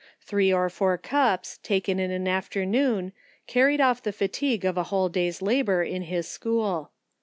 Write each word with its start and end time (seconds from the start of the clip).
Three 0.19 0.51
or 0.51 0.67
four 0.71 0.97
cups, 0.97 1.59
ta 1.61 1.79
ken 1.79 1.99
in 1.99 2.09
an 2.09 2.27
afternoon, 2.27 3.13
carried 3.45 3.79
off 3.79 4.01
the 4.01 4.11
fatigue 4.11 4.65
of 4.65 4.75
a 4.75 4.85
whole 4.89 5.09
day's 5.09 5.43
labour 5.43 5.83
in 5.83 6.01
his 6.01 6.27
school. 6.27 6.89